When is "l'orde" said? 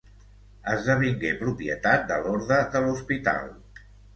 2.25-2.61